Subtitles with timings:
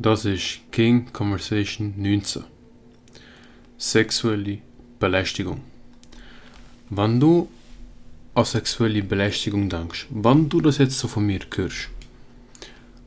[0.00, 2.44] Das ist King Conversation 19.
[3.76, 4.58] Sexuelle
[5.00, 5.62] Belästigung.
[6.88, 7.48] Wenn du
[8.32, 11.88] an sexuelle Belästigung denkst, wenn du das jetzt so von mir hörst,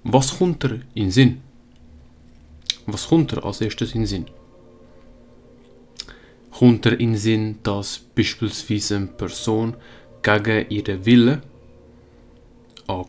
[0.04, 1.40] was kommt dir in Sinn?
[2.88, 4.26] Was kommt dir als erstes in Sinn?
[6.52, 9.78] Kommt dir in Sinn, dass beispielsweise eine Person
[10.22, 11.42] gegen ihren Willen
[12.88, 13.06] an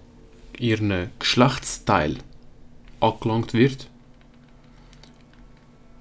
[0.57, 2.19] ihren Geschlechtsteil
[3.03, 3.89] angelangt wird?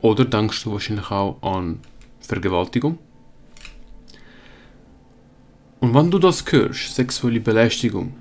[0.01, 1.79] Oder denkst du wahrscheinlich auch an
[2.19, 2.97] Vergewaltigung?
[5.79, 8.13] Und wenn du das hörst, sexuelle Belästigung,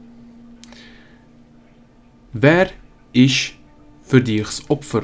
[2.32, 2.70] wer
[3.12, 3.52] ist
[4.02, 5.02] für dich das Opfer?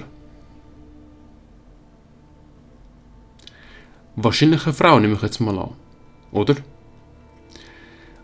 [4.16, 5.74] Wahrscheinlich eine Frau, nehme ich jetzt mal an.
[6.32, 6.56] Oder?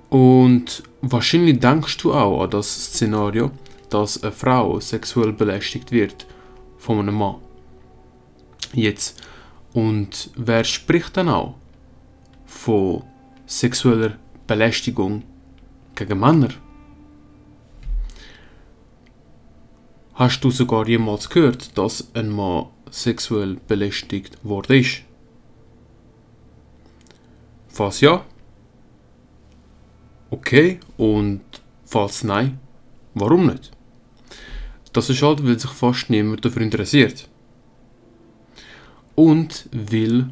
[0.08, 3.50] Und wahrscheinlich denkst du auch an das Szenario,
[3.92, 6.26] dass eine Frau sexuell belästigt wird
[6.78, 7.36] von einem Mann.
[8.72, 9.20] Jetzt.
[9.74, 11.54] Und wer spricht dann auch
[12.46, 13.02] von
[13.46, 14.16] sexueller
[14.46, 15.22] Belästigung
[15.94, 16.48] gegen Männer?
[20.14, 25.02] Hast du sogar jemals gehört, dass ein Mann sexuell belästigt worden ist?
[27.68, 28.24] Falls ja,
[30.30, 31.40] okay, und
[31.84, 32.60] falls nein,
[33.14, 33.70] warum nicht?
[34.92, 37.28] Das ist halt, weil sich fast niemand dafür interessiert.
[39.14, 40.30] Und weil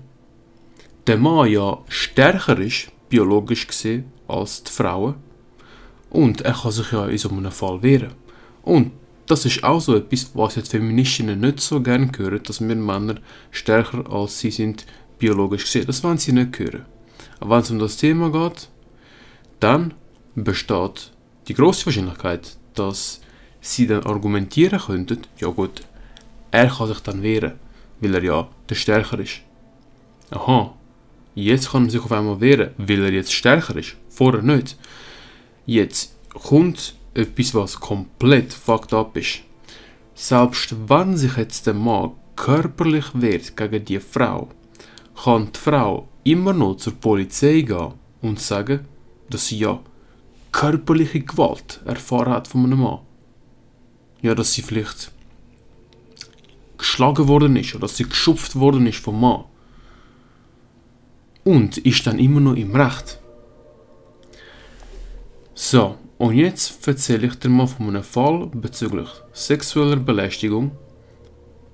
[1.06, 5.16] der Mann ja stärker ist, biologisch gesehen, als die Frauen.
[6.10, 8.12] Und er kann sich ja in so einem Fall wehren.
[8.62, 8.92] Und
[9.26, 13.16] das ist auch so etwas, was jetzt Feministinnen nicht so gerne hören, dass wir Männer
[13.50, 14.86] stärker als sie sind,
[15.18, 15.86] biologisch gesehen.
[15.86, 16.84] Das wollen sie nicht hören.
[17.38, 18.68] Aber wenn es um das Thema geht,
[19.60, 19.94] dann
[20.34, 21.12] besteht
[21.48, 23.20] die große Wahrscheinlichkeit, dass
[23.60, 25.82] sie dann argumentieren könnten, ja gut,
[26.50, 27.54] er kann sich dann wehren,
[28.00, 29.40] weil er ja der Stärker ist.
[30.30, 30.74] Aha,
[31.34, 34.76] jetzt kann er sich auf einmal wehren, weil er jetzt stärker ist, vorher nicht.
[35.66, 39.40] Jetzt kommt etwas, was komplett fucked up ist.
[40.14, 44.48] Selbst wenn sich jetzt der Mann körperlich wehrt gegen die Frau,
[45.24, 48.86] kann die Frau immer noch zur Polizei gehen und sagen,
[49.28, 49.80] dass sie ja
[50.52, 52.98] körperliche Gewalt erfahren hat von einem Mann.
[54.22, 55.12] Ja, dass sie vielleicht
[56.76, 59.44] geschlagen worden ist oder dass sie geschupft worden ist vom Mann.
[61.44, 63.18] Und ist dann immer noch im Recht.
[65.54, 70.72] So, und jetzt erzähle ich dir mal von einem Fall bezüglich sexueller Belästigung,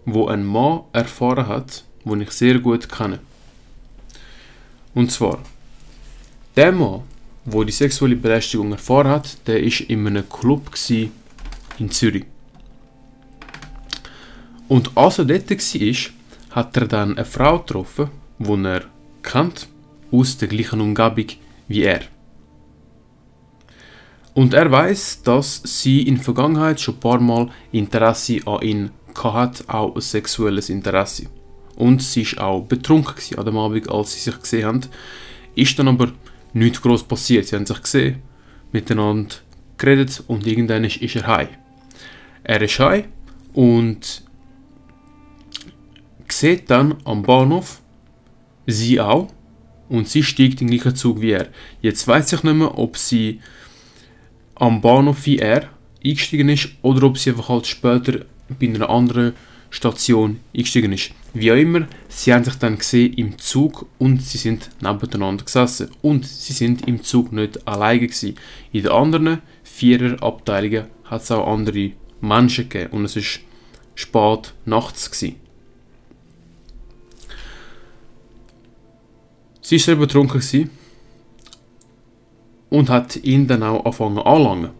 [0.05, 3.19] wo ein Mann erfahren hat, den ich sehr gut kenne.
[4.95, 5.41] Und zwar,
[6.55, 7.03] der Mann,
[7.45, 10.71] wo die sexuelle Belästigung erfahren hat, der ist in einem Club
[11.79, 12.25] in Zürich.
[14.69, 16.13] Und als er dort war,
[16.51, 18.83] hat er dann eine Frau getroffen, die er
[19.23, 19.69] kennt,
[20.11, 21.27] aus der gleichen Umgebung
[21.69, 22.03] wie er.
[24.35, 28.91] Und er weiß, dass sie in der Vergangenheit schon ein paar Mal Interesse an ihn
[29.15, 31.27] hat, auch ein sexuelles Interesse.
[31.77, 34.81] Und sie war auch betrunken an dem Abend, als sie sich gesehen haben.
[35.55, 36.13] Ist dann aber
[36.53, 37.47] nichts groß passiert.
[37.47, 38.23] Sie haben sich gesehen,
[38.73, 39.37] miteinander
[39.79, 41.49] geredet und irgendwann ist er heim.
[42.45, 43.05] Er ist heim
[43.53, 44.23] und
[46.39, 47.81] sieht dann am Bahnhof
[48.67, 49.29] sie auch
[49.89, 51.49] und sie steigt in den gleichen Zug wie er.
[51.81, 53.41] Jetzt weiß ich nicht mehr, ob sie
[54.55, 55.69] am Bahnhof wie er
[56.05, 59.35] eingestiegen ist oder ob sie einfach halt später bei einer anderen
[59.71, 61.11] Station eingestiegen ist.
[61.35, 65.91] Wie auch immer, sie haben sich dann gesehen im Zug und sie sind nebeneinander gesessen.
[66.03, 68.37] Und sie sind im Zug nicht alleine gewesen.
[68.73, 73.41] In den anderen vierer Abteilungen hat es auch andere Menschen gegeben und es ist
[73.95, 75.46] spät nachts gewesen.
[79.67, 80.71] Sie war sehr betrunken
[82.71, 84.71] und hat ihn dann auch angefangen anlangen.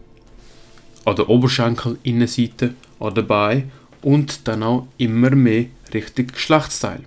[1.03, 3.63] An der Oberschenkel-Innenseite, an der Beine
[4.01, 7.01] und dann auch immer mehr Richtung Geschlechtsteil.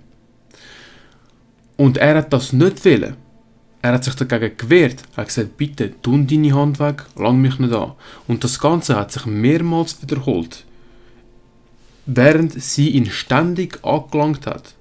[1.75, 3.15] Und er hat das nicht wollen.
[3.81, 5.01] Er hat sich dagegen gewehrt.
[5.15, 7.93] Er hat gesagt, bitte, tun deine Hand weg, lang mich nicht an.
[8.27, 10.65] Und das Ganze hat sich mehrmals wiederholt.
[12.05, 14.75] Während sie ihn ständig angelangt hat.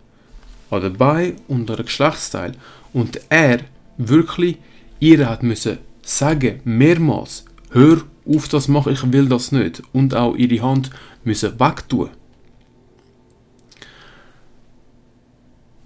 [0.69, 2.53] An der Beine und an der Geschlechtsteil
[2.93, 3.61] und er
[3.97, 4.59] wirklich
[4.99, 10.37] ihr hat müssen sagen, mehrmals, hör auf das machen, ich will das nicht und auch
[10.37, 10.91] ihre Hand
[11.25, 12.11] müssen wegtun.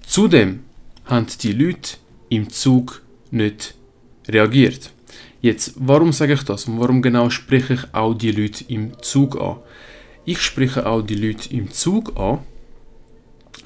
[0.06, 0.60] Zudem
[1.06, 1.96] haben die Leute
[2.28, 3.74] im Zug nicht
[4.28, 4.92] reagiert.
[5.40, 9.40] Jetzt, warum sage ich das und warum genau spreche ich auch die Leute im Zug
[9.40, 9.56] an?
[10.24, 12.40] ich spreche auch die Leute im Zug an,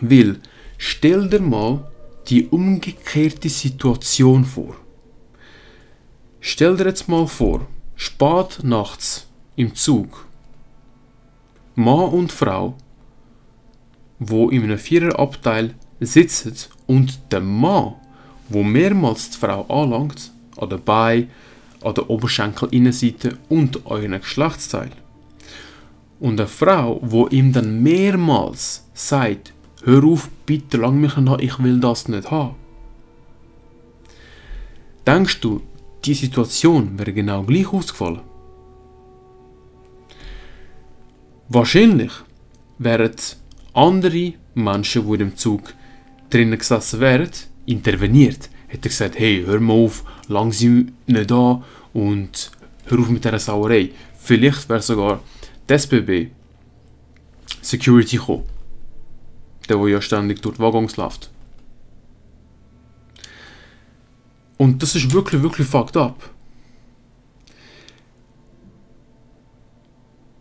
[0.01, 0.37] weil
[0.77, 1.91] stell dir mal
[2.29, 4.77] die umgekehrte Situation vor.
[6.41, 7.67] Stell dir jetzt mal vor,
[7.97, 9.27] spät nachts
[9.57, 10.27] im Zug,
[11.75, 12.75] Mann und Frau,
[14.19, 16.55] wo in einem Viererabteil sitzen
[16.87, 17.95] und der Mann,
[18.49, 21.31] wo mehrmals die Frau anlangt, an der Bein,
[21.83, 24.91] an der Oberschenkelinnenseite und euren Geschlechtsteil.
[26.21, 29.53] Und eine Frau, wo ihm dann mehrmals sagt,
[29.85, 32.57] hör auf, bitte lang mich an, ich will das nicht haben.
[35.07, 35.63] Denkst du,
[36.05, 38.21] die Situation wäre genau gleich ausgefallen?
[41.49, 42.13] Wahrscheinlich
[42.79, 43.15] wären
[43.73, 45.73] andere Menschen, die in dem Zug
[46.29, 47.31] drinnen gesessen wären,
[47.65, 48.51] interveniert.
[48.67, 51.63] Hätte gesagt, hey, hör mal auf, lang sie nicht da
[51.95, 52.51] und
[52.85, 53.91] hör auf mit dieser Sauerei.
[54.19, 55.21] Vielleicht wäre sogar
[55.69, 56.31] die SBB
[57.63, 58.58] Security gekommen.
[59.69, 61.31] Der, der ja ständig durch Waggons läuft.
[64.57, 66.31] Und das ist wirklich, wirklich fucked up.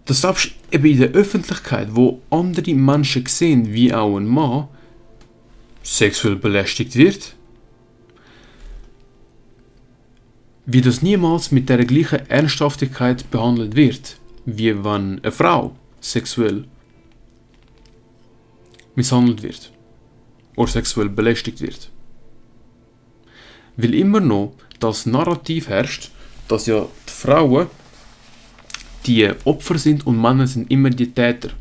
[0.06, 4.70] Das darfst eben in der Öffentlichkeit, wo andere Menschen sehen, wie auch ein Mann
[5.84, 7.36] sexuell belästigt wird,
[10.66, 16.66] wie das niemals mit der gleichen Ernsthaftigkeit behandelt wird, wie wenn eine Frau sexuell
[18.98, 19.72] misshandelt wird
[20.58, 21.90] oder sexuell belästigt wird.
[23.78, 26.12] Weil immer noch das Narrativ herrscht,
[26.48, 27.68] dass ja die Frauen
[29.06, 31.52] die Opfer sind und Männer sind immer die Täter.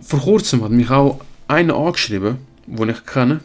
[0.00, 3.40] Vor kurzem hat mich auch einer angeschrieben, den ich kenne,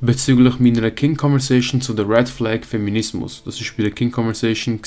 [0.00, 3.42] bezüglich meiner King Conversation zu der Red Flag Feminismus.
[3.44, 4.80] Das war bei der King Conversation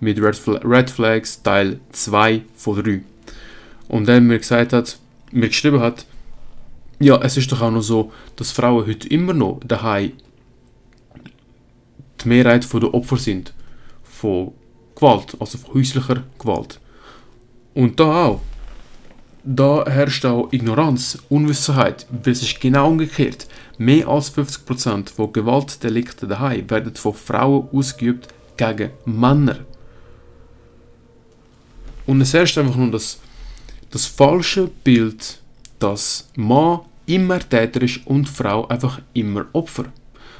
[0.00, 3.00] mit Red, Fla Red Flags Teil 2 von 3.
[3.88, 4.98] Und er mir gesagt hat,
[5.32, 6.06] mir geschrieben hat,
[6.98, 10.12] ja, es ist doch auch noch so, dass Frauen heute immer noch daheim
[12.22, 13.52] die Mehrheit der Opfer sind
[14.02, 14.52] von
[14.94, 16.80] Gewalt, also von häuslicher Gewalt.
[17.74, 18.40] Und da auch.
[19.48, 23.46] Da herrscht auch Ignoranz, Unwissenheit, weil es ist genau umgekehrt.
[23.78, 29.58] Mehr als 50% von Gewaltdelikten daheim werden von Frauen ausgeübt gegen Männer.
[32.06, 33.20] Und es herrscht einfach nur das,
[33.90, 35.40] das falsche Bild,
[35.78, 39.86] dass Mann immer Täter ist und Frau einfach immer Opfer.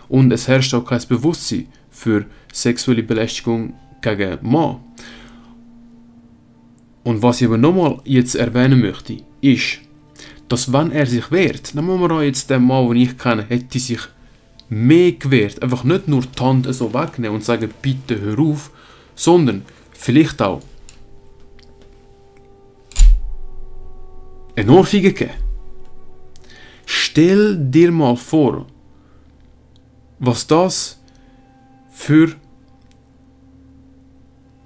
[0.08, 4.80] Und es herrscht auch kein Bewusstsein für sexuelle Belästigung gegen Mann.
[7.04, 9.78] Und was ich aber nochmal jetzt erwähnen möchte, ist,
[10.48, 13.78] dass wenn er sich wehrt, muss man auch jetzt den Mann, den ich kenne, hätte
[13.78, 14.00] sich
[14.68, 15.62] mehr gewehrt.
[15.62, 18.70] Einfach nicht nur die Hand so wegnehmen und sagen, bitte hör auf,
[19.14, 19.62] sondern
[19.92, 20.62] vielleicht auch
[24.56, 25.30] eine Ohrfeige geben.
[26.86, 28.66] Stell dir mal vor,
[30.18, 31.00] was das
[31.90, 32.34] für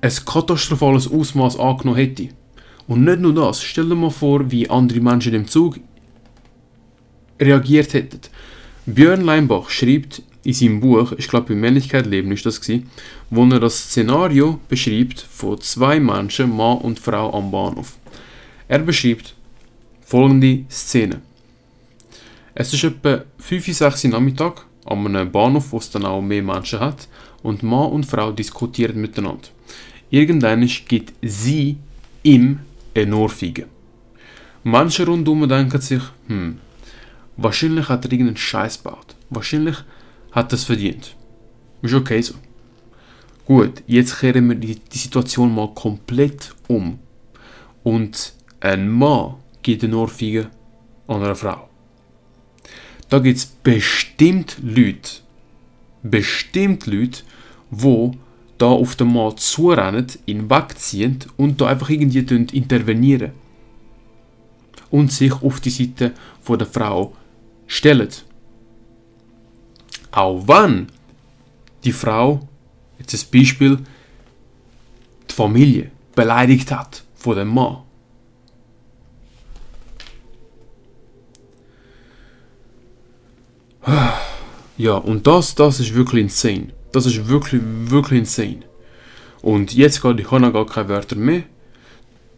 [0.01, 2.29] ein katastrophales Ausmaß angenommen hätte.
[2.87, 5.81] Und nicht nur das, stell dir mal vor, wie andere Menschen im Zug
[7.41, 8.21] reagiert hätten.
[8.87, 12.91] Björn Leimbach schreibt in seinem Buch, ich glaube bei Männlichkeit Leben ist das gewesen,
[13.29, 17.99] wo er das Szenario beschreibt von zwei Menschen, Mann und Frau am Bahnhof.
[18.69, 19.35] Er beschreibt
[20.11, 21.21] folgende Szene.
[22.53, 26.43] Es ist etwa 5, 6 Uhr Nachmittag an einem Bahnhof, wo es dann auch mehr
[26.43, 27.07] Menschen hat,
[27.45, 29.49] und Mann und Frau diskutieren miteinander.
[30.11, 31.77] Irgendwann gibt sie
[32.25, 32.59] ihm
[32.93, 33.67] eine Ohrfeige.
[34.65, 36.59] Manche rundum denken sich, hm,
[37.37, 39.15] wahrscheinlich hat er irgendeinen Scheiß gebaut.
[39.31, 39.77] Wahrscheinlich
[40.33, 41.15] hat er es verdient.
[41.83, 42.35] Ist okay so.
[43.47, 46.99] Gut, jetzt kehren wir die, die Situation mal komplett um.
[47.85, 50.51] Und ein Mann gibt eine Ohrfeige
[51.07, 51.69] an eine Frau.
[53.09, 55.21] Da gibt es bestimmt Leute,
[56.03, 57.23] bestimmt Leute,
[57.71, 58.13] die
[58.59, 63.33] da auf den Mann zurennen, ihn wegziehen und da einfach irgendwie intervenieren.
[64.91, 66.13] Und sich auf die Seite
[66.49, 67.15] der Frau
[67.67, 68.09] stellen.
[70.11, 70.89] Auch wenn
[71.85, 72.49] die Frau,
[72.99, 73.79] jetzt ein Beispiel,
[75.31, 77.79] die Familie beleidigt hat von dem Mann.
[84.77, 86.69] Ja, und das, das ist wirklich insane.
[86.93, 88.61] Das ist wirklich, wirklich insane.
[89.43, 91.43] Und jetzt geht, ich habe gar keine Wörter mehr.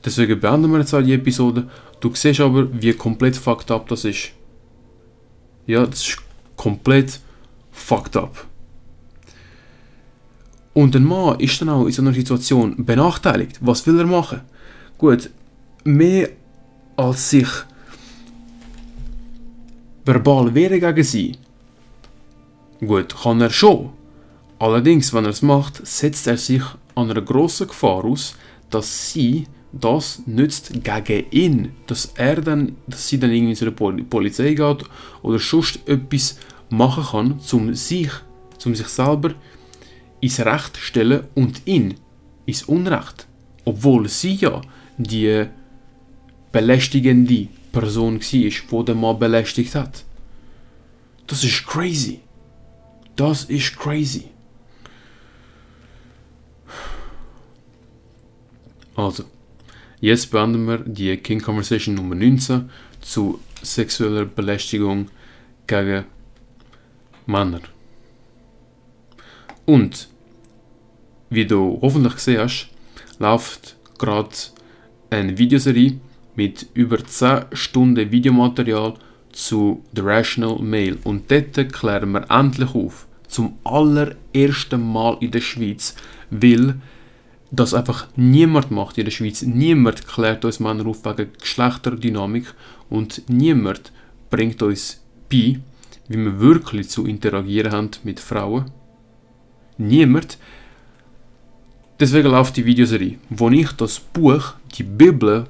[0.04, 1.68] Deswegen beenden wir jetzt auch die Episode.
[2.00, 4.32] Du siehst aber, wie komplett fucked up das ist.
[5.66, 6.16] Ja, das ist
[6.56, 7.20] komplett
[7.70, 8.46] fucked up.
[10.74, 13.58] Und ein Mann ist dann auch in so einer Situation benachteiligt.
[13.60, 14.40] Was will er machen?
[14.98, 15.30] Gut,
[15.84, 16.30] mehr
[16.96, 17.48] als sich
[20.04, 21.36] verbal wehren gegen sie.
[22.80, 23.90] Gut, kann er schon.
[24.58, 26.62] Allerdings, wenn er es macht, setzt er sich
[26.94, 28.34] an einer grossen Gefahr aus,
[28.70, 33.72] dass sie das nützt gegen ihn, dass er dann, dass sie dann irgendwie zu der
[33.72, 34.84] Pol Polizei geht
[35.22, 38.10] oder sonst etwas machen kann, um sich,
[38.64, 39.34] um sich selber
[40.20, 41.94] ins Recht stellen und ihn
[42.46, 43.26] ins Unrecht.
[43.64, 44.60] Obwohl sie ja
[44.98, 45.46] die
[46.50, 50.04] belästigende Person war, die den Mann belästigt hat.
[51.26, 52.20] Das ist crazy.
[53.16, 54.28] Das ist crazy.
[58.94, 59.24] Also,
[60.00, 65.08] jetzt beenden wir die King Conversation Nummer 19 zu sexueller Belästigung
[65.66, 66.04] gegen
[67.26, 67.62] Männer.
[69.64, 70.08] Und,
[71.30, 72.68] wie du hoffentlich gesehen hast,
[73.18, 74.30] läuft gerade
[75.08, 76.00] eine Videoserie
[76.34, 78.94] mit über 10 Stunden Videomaterial
[79.32, 80.98] zu The Rational Mail.
[81.04, 85.94] Und dort klären wir endlich auf, zum allerersten Mal in der Schweiz,
[86.30, 86.76] weil
[87.50, 89.42] das einfach niemand macht in der Schweiz.
[89.42, 92.54] Niemand klärt uns Männer auf wegen Geschlechterdynamik
[92.88, 93.92] und niemand
[94.30, 95.60] bringt uns bei,
[96.08, 98.70] wie wir wirklich zu interagieren haben mit Frauen.
[99.76, 100.38] Niemand.
[102.00, 105.46] Deswegen läuft die Videoserie, wo ich das Buch, die Bibel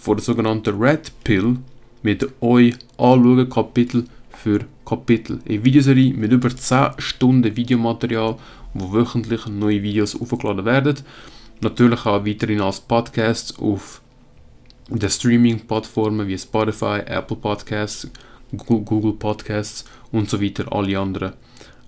[0.00, 1.58] von der sogenannten Red Pill
[2.02, 5.40] mit euch anschaue, Kapitel für Kapitel.
[5.46, 8.36] Eine Videoserie mit über 10 Stunden Videomaterial,
[8.72, 10.96] wo wöchentlich neue Videos aufgeladen werden.
[11.60, 14.00] Natürlich auch weiterhin als Podcasts auf
[14.88, 18.08] den Streaming-Plattformen wie Spotify, Apple Podcasts,
[18.56, 21.34] Google Podcasts und so weiter, alle anderen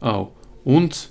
[0.00, 0.32] auch.
[0.64, 1.08] Und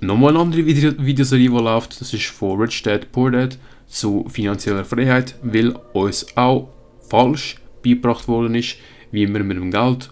[0.00, 3.58] nochmal eine andere Videoserie, die läuft, das ist von Rich Dad Poor Dad
[3.90, 6.68] zu finanzieller Freiheit, weil uns auch
[7.08, 8.76] falsch beigebracht worden ist,
[9.10, 10.10] wie wir mit dem Geld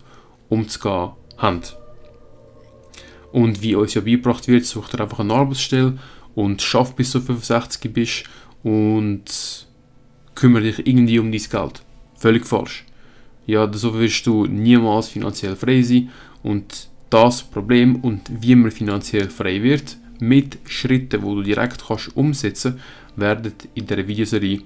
[0.49, 1.63] umzugehen haben.
[3.31, 5.99] Und wie uns ja beigebracht wird, sucht ihr einfach eine Arbeitsstelle
[6.35, 8.25] und schaff bis du 65 bist
[8.63, 9.67] und
[10.35, 11.83] kümmere dich irgendwie um dein Geld.
[12.17, 12.85] Völlig falsch.
[13.47, 16.11] Ja, so wirst du niemals finanziell frei sein
[16.43, 22.17] und das Problem und wie man finanziell frei wird, mit Schritten, wo du direkt kannst
[22.17, 22.81] umsetzen,
[23.17, 24.63] werden in der Videoserie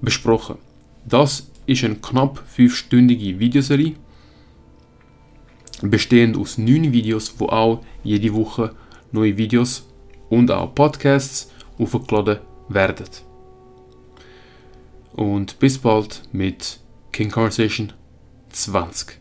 [0.00, 0.58] besprochen.
[1.06, 3.94] Das ist eine knapp 5-stündige Videoserie,
[5.82, 8.74] bestehend aus 9 Videos, wo auch jede Woche
[9.12, 9.86] neue Videos
[10.28, 12.38] und auch Podcasts aufgeladen
[12.68, 13.06] werden.
[15.12, 16.80] Und bis bald mit
[17.12, 17.92] King Conversation
[18.50, 19.19] 20.